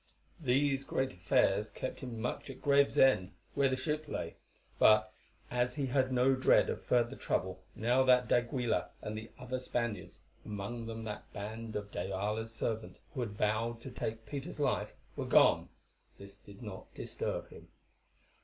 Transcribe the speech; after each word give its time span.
These 0.39 0.83
great 0.83 1.11
affairs 1.13 1.69
kept 1.69 1.99
him 1.99 2.19
much 2.19 2.49
at 2.49 2.59
Gravesend, 2.59 3.33
where 3.53 3.69
the 3.69 3.75
ship 3.75 4.07
lay, 4.07 4.35
but, 4.79 5.13
as 5.51 5.75
he 5.75 5.85
had 5.85 6.11
no 6.11 6.33
dread 6.33 6.71
of 6.71 6.83
further 6.83 7.15
trouble 7.15 7.61
now 7.75 8.01
that 8.05 8.27
d'Aguilar 8.27 8.89
and 9.03 9.15
the 9.15 9.29
other 9.37 9.59
Spaniards, 9.59 10.17
among 10.43 10.87
them 10.87 11.03
that 11.03 11.31
band 11.33 11.75
of 11.75 11.91
de 11.91 12.01
Ayala's 12.07 12.51
servants 12.51 12.97
who 13.13 13.19
had 13.21 13.37
vowed 13.37 13.79
to 13.81 13.91
take 13.91 14.25
Peter's 14.25 14.59
life, 14.59 14.93
were 15.15 15.27
gone, 15.27 15.69
this 16.17 16.35
did 16.35 16.63
not 16.63 16.91
disturb 16.95 17.49
him. 17.51 17.67